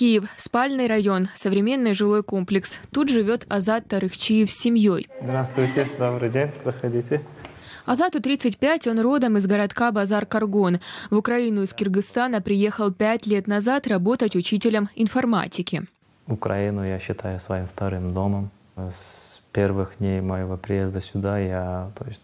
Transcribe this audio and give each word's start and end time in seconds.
Киев, 0.00 0.30
спальный 0.38 0.86
район, 0.86 1.28
современный 1.34 1.92
жилой 1.92 2.22
комплекс. 2.22 2.80
Тут 2.90 3.10
живет 3.10 3.44
Азат 3.50 3.86
Тарыхчиев 3.86 4.50
с 4.50 4.54
семьей. 4.54 5.06
Здравствуйте, 5.20 5.86
добрый 5.98 6.30
день, 6.30 6.48
проходите. 6.64 7.20
Азату 7.84 8.22
35, 8.22 8.86
он 8.86 9.00
родом 9.00 9.36
из 9.36 9.46
городка 9.46 9.92
Базар-Каргон. 9.92 10.78
В 11.10 11.16
Украину 11.18 11.64
из 11.64 11.74
Кыргызстана 11.74 12.40
приехал 12.40 12.90
пять 12.90 13.26
лет 13.26 13.46
назад 13.46 13.86
работать 13.88 14.36
учителем 14.36 14.88
информатики. 14.94 15.82
Украину 16.26 16.82
я 16.82 16.98
считаю 16.98 17.38
своим 17.38 17.66
вторым 17.66 18.14
домом. 18.14 18.50
С 18.76 19.42
первых 19.52 19.98
дней 19.98 20.22
моего 20.22 20.56
приезда 20.56 21.02
сюда 21.02 21.38
я, 21.38 21.90
то 21.98 22.06
есть, 22.06 22.22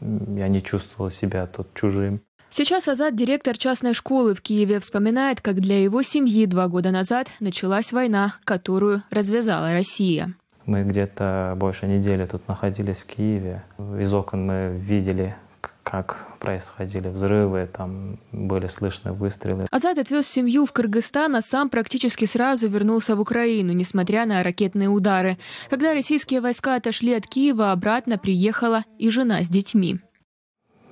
я 0.00 0.48
не 0.48 0.60
чувствовал 0.60 1.12
себя 1.12 1.46
тут 1.46 1.72
чужим. 1.72 2.20
Сейчас 2.48 2.88
Азат, 2.88 3.14
директор 3.14 3.56
частной 3.58 3.92
школы 3.92 4.34
в 4.34 4.40
Киеве, 4.40 4.78
вспоминает, 4.78 5.40
как 5.40 5.56
для 5.56 5.82
его 5.82 6.02
семьи 6.02 6.46
два 6.46 6.68
года 6.68 6.90
назад 6.90 7.28
началась 7.40 7.92
война, 7.92 8.36
которую 8.44 9.02
развязала 9.10 9.72
Россия. 9.72 10.32
Мы 10.64 10.84
где-то 10.84 11.54
больше 11.56 11.86
недели 11.86 12.24
тут 12.24 12.48
находились 12.48 12.98
в 12.98 13.06
Киеве. 13.06 13.64
Из 14.00 14.12
окон 14.12 14.46
мы 14.46 14.76
видели, 14.78 15.36
как 15.82 16.16
происходили 16.40 17.08
взрывы, 17.08 17.68
там 17.72 18.18
были 18.32 18.66
слышны 18.66 19.12
выстрелы. 19.12 19.66
Азат 19.70 19.98
отвез 19.98 20.26
семью 20.26 20.66
в 20.66 20.72
Кыргызстан, 20.72 21.36
а 21.36 21.42
сам 21.42 21.68
практически 21.68 22.24
сразу 22.24 22.68
вернулся 22.68 23.14
в 23.16 23.20
Украину, 23.20 23.72
несмотря 23.72 24.26
на 24.26 24.42
ракетные 24.42 24.88
удары. 24.88 25.36
Когда 25.68 25.94
российские 25.94 26.40
войска 26.40 26.76
отошли 26.76 27.12
от 27.12 27.26
Киева, 27.26 27.72
обратно 27.72 28.18
приехала 28.18 28.82
и 28.98 29.10
жена 29.10 29.42
с 29.42 29.48
детьми. 29.48 30.00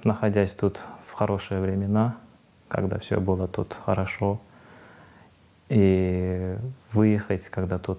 Находясь 0.04 0.52
тут 0.52 0.80
хорошие 1.16 1.60
времена, 1.60 2.16
когда 2.68 2.98
все 2.98 3.20
было 3.20 3.48
тут 3.48 3.76
хорошо, 3.84 4.40
и 5.68 6.56
выехать, 6.92 7.48
когда 7.48 7.78
тут 7.78 7.98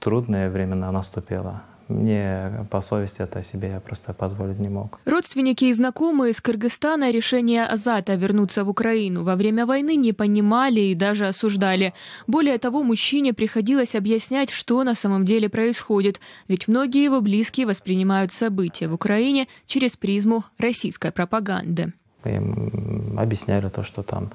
трудные 0.00 0.50
времена 0.50 0.92
наступило, 0.92 1.62
мне 1.90 2.66
по 2.70 2.80
совести 2.80 3.22
это 3.22 3.42
себе 3.42 3.70
я 3.70 3.80
просто 3.80 4.12
позволить 4.12 4.60
не 4.60 4.68
мог. 4.68 5.00
Родственники 5.04 5.64
и 5.64 5.72
знакомые 5.72 6.30
из 6.30 6.40
Кыргызстана 6.40 7.10
решение 7.10 7.66
Азата 7.66 8.14
вернуться 8.14 8.64
в 8.64 8.68
Украину 8.68 9.24
во 9.24 9.34
время 9.34 9.66
войны 9.66 9.96
не 9.96 10.12
понимали 10.12 10.80
и 10.80 10.94
даже 10.94 11.26
осуждали. 11.26 11.92
Более 12.28 12.58
того, 12.58 12.84
мужчине 12.84 13.34
приходилось 13.34 13.96
объяснять, 13.96 14.50
что 14.50 14.84
на 14.84 14.94
самом 14.94 15.24
деле 15.24 15.48
происходит, 15.48 16.20
ведь 16.46 16.68
многие 16.68 17.02
его 17.02 17.20
близкие 17.20 17.66
воспринимают 17.66 18.30
события 18.30 18.86
в 18.86 18.94
Украине 18.94 19.48
через 19.66 19.96
призму 19.96 20.44
российской 20.58 21.10
пропаганды. 21.10 21.92
Им 22.24 23.18
объясняли 23.18 23.68
то, 23.68 23.82
что 23.82 24.02
там 24.02 24.30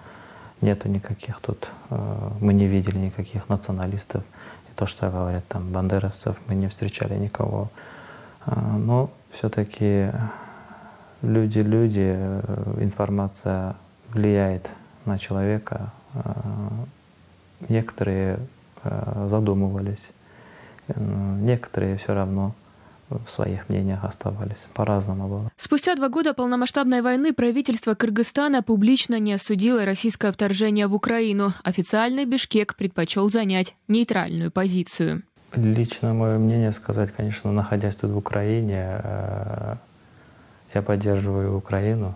нету 0.61 0.89
никаких 0.89 1.39
тут, 1.39 1.69
э, 1.89 2.30
мы 2.39 2.53
не 2.53 2.67
видели 2.67 2.97
никаких 2.97 3.50
националистов. 3.50 4.23
И 4.69 4.73
то, 4.75 4.86
что 4.86 5.09
говорят 5.09 5.45
там 5.47 5.72
бандеровцев, 5.72 6.39
мы 6.47 6.56
не 6.56 6.67
встречали 6.67 7.16
никого. 7.16 7.69
Э, 8.45 8.59
но 8.59 9.09
все-таки 9.31 10.11
люди-люди, 11.22 12.16
э, 12.17 12.78
информация 12.80 13.75
влияет 14.11 14.69
на 15.06 15.17
человека. 15.17 15.91
Некоторые 17.67 18.39
задумывались, 19.28 20.11
некоторые 20.88 21.97
все 21.97 22.13
равно 22.13 22.53
в 23.09 23.29
своих 23.29 23.69
мнениях 23.69 24.03
оставались. 24.03 24.65
По-разному 24.73 25.27
было. 25.27 25.51
Спустя 25.57 25.95
два 25.95 26.09
года 26.09 26.33
полномасштабной 26.33 27.01
войны 27.01 27.33
правительство 27.33 27.93
Кыргызстана 27.93 28.63
публично 28.63 29.19
не 29.19 29.33
осудило 29.33 29.85
российское 29.85 30.31
вторжение 30.31 30.87
в 30.87 30.95
Украину. 30.95 31.51
Официальный 31.63 32.25
Бишкек 32.25 32.75
предпочел 32.75 33.29
занять 33.29 33.75
нейтральную 33.87 34.51
позицию. 34.51 35.23
Лично 35.55 36.13
мое 36.13 36.37
мнение 36.37 36.71
сказать, 36.71 37.11
конечно, 37.11 37.51
находясь 37.51 37.95
тут 37.95 38.11
в 38.11 38.17
Украине, 38.17 38.99
э, 39.03 39.75
я 40.73 40.81
поддерживаю 40.81 41.55
Украину, 41.55 42.15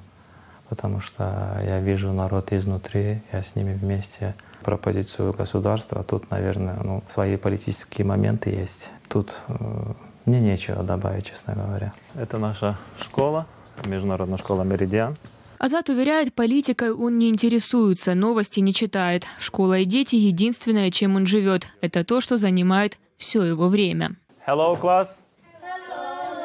потому 0.68 1.00
что 1.00 1.58
я 1.64 1.80
вижу 1.80 2.12
народ 2.12 2.52
изнутри, 2.52 3.22
я 3.32 3.42
с 3.42 3.56
ними 3.56 3.74
вместе 3.74 4.36
про 4.64 4.78
позицию 4.78 5.34
государства. 5.34 6.04
Тут, 6.04 6.30
наверное, 6.32 6.78
ну, 6.84 7.04
свои 7.10 7.38
политические 7.38 8.06
моменты 8.06 8.50
есть. 8.50 8.90
Тут 9.08 9.34
э, 9.48 9.94
мне 10.30 10.40
нечего 10.40 10.84
добавить, 10.84 11.26
честно 11.26 11.56
говоря. 11.56 11.92
Это 12.16 12.38
наша 12.38 12.78
школа, 13.02 13.48
международная 13.86 14.38
школа 14.38 14.64
«Меридиан». 14.64 15.18
Азат 15.58 15.90
уверяет, 15.90 16.34
политикой 16.34 16.94
он 16.94 17.18
не 17.18 17.28
интересуется, 17.30 18.16
новости 18.16 18.62
не 18.62 18.74
читает. 18.74 19.26
Школа 19.40 19.80
и 19.80 19.86
дети– 19.86 20.16
единственное, 20.32 20.90
чем 20.92 21.16
он 21.16 21.26
живет. 21.26 21.74
Это 21.82 22.06
то, 22.06 22.22
что 22.22 22.38
занимает 22.38 22.98
все 23.18 23.44
его 23.44 23.68
время. 23.68 24.16
Hello, 24.48 24.80
class. 24.80 25.26
Hello. 25.62 26.40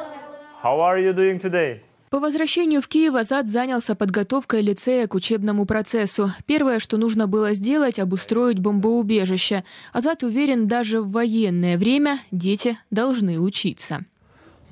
How 0.64 0.80
are 0.80 0.98
you 0.98 1.14
doing 1.14 1.38
today? 1.38 1.80
По 2.14 2.20
возвращению 2.20 2.80
в 2.80 2.86
Киев 2.86 3.16
Азат 3.16 3.48
занялся 3.48 3.96
подготовкой 3.96 4.62
лицея 4.62 5.08
к 5.08 5.14
учебному 5.14 5.66
процессу. 5.66 6.30
Первое, 6.46 6.78
что 6.78 6.96
нужно 6.96 7.26
было 7.26 7.54
сделать– 7.54 7.98
обустроить 7.98 8.60
бомбоубежище. 8.60 9.64
Азат 9.92 10.22
уверен, 10.22 10.68
даже 10.68 11.00
в 11.00 11.10
военное 11.10 11.76
время 11.76 12.20
дети 12.30 12.78
должны 12.92 13.40
учиться. 13.40 14.04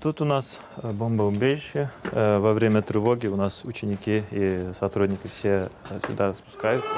Тут 0.01 0.21
у 0.21 0.25
нас 0.25 0.61
э, 0.77 0.93
бомбоубежище. 0.93 1.91
Э, 2.13 2.39
во 2.39 2.53
время 2.53 2.81
тревоги 2.81 3.27
у 3.27 3.35
нас 3.35 3.63
ученики 3.65 4.23
и 4.31 4.71
сотрудники 4.73 5.27
все 5.27 5.69
сюда 6.07 6.35
спускаются. 6.35 6.95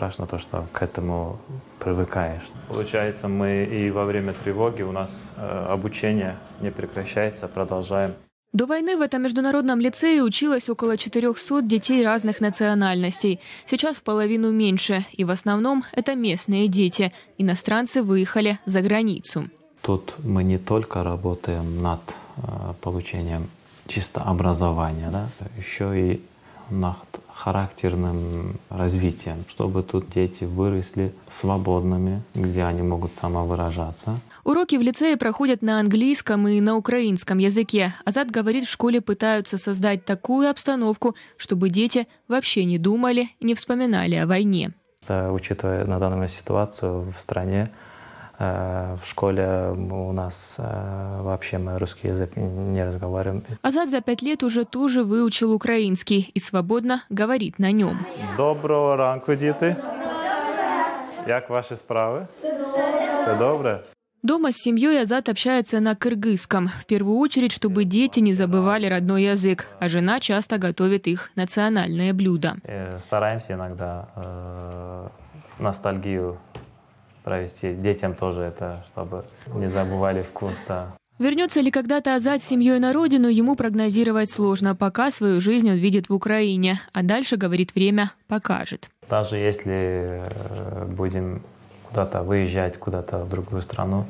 Страшно 0.00 0.26
то, 0.26 0.38
что 0.38 0.64
к 0.72 0.82
этому 0.82 1.38
привыкаешь. 1.78 2.42
Получается, 2.68 3.28
мы 3.28 3.64
и 3.64 3.90
во 3.90 4.06
время 4.06 4.32
тревоги 4.32 4.82
у 4.82 4.92
нас 4.92 5.32
э, 5.36 5.66
обучение 5.68 6.36
не 6.62 6.70
прекращается, 6.70 7.48
продолжаем. 7.48 8.12
До 8.54 8.64
войны 8.66 8.96
в 8.96 9.02
этом 9.02 9.22
международном 9.22 9.78
лицее 9.78 10.22
училось 10.22 10.70
около 10.70 10.96
400 10.96 11.60
детей 11.62 12.02
разных 12.02 12.40
национальностей. 12.40 13.40
Сейчас 13.66 13.96
в 13.96 14.02
половину 14.02 14.50
меньше, 14.52 15.04
и 15.18 15.24
в 15.24 15.30
основном 15.30 15.84
это 15.92 16.14
местные 16.14 16.66
дети. 16.68 17.12
Иностранцы 17.38 18.02
выехали 18.02 18.58
за 18.64 18.80
границу. 18.80 19.50
Тут 19.82 20.14
мы 20.24 20.44
не 20.44 20.56
только 20.58 21.04
работаем 21.04 21.82
над 21.82 22.00
э, 22.38 22.72
получением 22.80 23.50
чисто 23.86 24.22
образования, 24.22 25.10
да, 25.12 25.28
еще 25.58 25.92
и 25.94 26.20
над 26.70 27.19
характерным 27.44 28.56
развитием, 28.68 29.44
чтобы 29.48 29.82
тут 29.82 30.10
дети 30.10 30.44
выросли 30.44 31.12
свободными, 31.28 32.22
где 32.34 32.64
они 32.64 32.82
могут 32.82 33.14
самовыражаться. 33.14 34.20
Уроки 34.44 34.76
в 34.76 34.82
лицее 34.82 35.16
проходят 35.16 35.62
на 35.62 35.80
английском 35.80 36.46
и 36.48 36.60
на 36.60 36.76
украинском 36.76 37.38
языке. 37.38 37.94
Азат 38.04 38.30
говорит, 38.30 38.64
в 38.64 38.70
школе 38.70 39.00
пытаются 39.00 39.56
создать 39.58 40.04
такую 40.04 40.50
обстановку, 40.50 41.14
чтобы 41.36 41.70
дети 41.70 42.06
вообще 42.28 42.64
не 42.64 42.78
думали 42.78 43.28
и 43.40 43.46
не 43.46 43.54
вспоминали 43.54 44.16
о 44.16 44.26
войне. 44.26 44.72
Это, 45.02 45.32
учитывая 45.32 45.86
на 45.86 45.98
данную 45.98 46.28
ситуацию 46.28 47.12
в 47.16 47.20
стране, 47.20 47.70
в 48.40 49.00
школе 49.04 49.68
у 49.68 50.12
нас 50.12 50.56
э, 50.58 51.22
вообще 51.22 51.58
мы 51.58 51.78
русский 51.78 52.08
язык 52.08 52.36
не 52.36 52.82
разговариваем. 52.82 53.44
Азат 53.60 53.90
за 53.90 54.00
пять 54.00 54.22
лет 54.22 54.42
уже 54.42 54.64
тоже 54.64 55.04
выучил 55.04 55.52
украинский 55.52 56.30
и 56.32 56.38
свободно 56.40 57.02
говорит 57.10 57.58
на 57.58 57.70
нем. 57.70 57.98
Доброго 58.36 58.96
ранку, 58.96 59.34
діти. 59.34 59.76
Як 61.26 61.50
ваши 61.50 61.76
справы? 61.76 62.26
Все 62.34 63.36
добре. 63.38 63.84
Дома 64.22 64.52
с 64.52 64.56
семьей 64.56 65.02
Азат 65.02 65.28
общается 65.28 65.80
на 65.80 65.94
кыргызском. 65.94 66.68
В 66.68 66.86
первую 66.86 67.18
очередь, 67.18 67.52
чтобы 67.52 67.84
дети 67.84 68.20
не 68.20 68.32
забывали 68.32 68.86
родной 68.86 69.24
язык, 69.24 69.66
а 69.80 69.88
жена 69.88 70.20
часто 70.20 70.58
готовит 70.58 71.06
их 71.06 71.30
национальные 71.36 72.12
блюда. 72.12 72.56
Э, 72.64 72.98
стараемся 73.00 73.52
иногда 73.52 74.08
э, 74.16 75.08
ностальгию 75.58 76.38
провести 77.24 77.74
детям 77.74 78.14
тоже 78.14 78.40
это, 78.40 78.84
чтобы 78.88 79.24
не 79.54 79.66
забывали 79.66 80.22
вкус, 80.22 80.54
да. 80.68 80.94
Вернется 81.18 81.60
ли 81.60 81.70
когда-то 81.70 82.14
Азат 82.14 82.40
с 82.40 82.46
семьей 82.46 82.78
на 82.78 82.94
родину, 82.94 83.28
ему 83.28 83.54
прогнозировать 83.54 84.30
сложно, 84.30 84.74
пока 84.74 85.10
свою 85.10 85.38
жизнь 85.38 85.68
он 85.70 85.76
видит 85.76 86.08
в 86.08 86.14
Украине. 86.14 86.80
А 86.94 87.02
дальше, 87.02 87.36
говорит 87.36 87.74
время, 87.74 88.12
покажет. 88.26 88.88
Даже 89.10 89.36
если 89.36 90.24
э, 90.24 90.86
будем 90.86 91.42
куда-то 91.90 92.22
выезжать, 92.22 92.78
куда-то 92.78 93.18
в 93.18 93.28
другую 93.28 93.60
страну, 93.60 94.06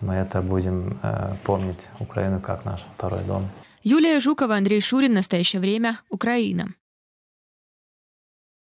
мы 0.00 0.14
это 0.14 0.42
будем 0.42 0.98
э, 1.04 1.34
помнить 1.44 1.88
Украину 2.00 2.40
как 2.40 2.64
наш 2.64 2.80
второй 2.96 3.22
дом. 3.28 3.48
Юлия 3.84 4.18
Жукова, 4.18 4.56
Андрей 4.56 4.80
Шурин. 4.80 5.14
Настоящее 5.14 5.60
время. 5.60 6.00
Украина. 6.08 6.74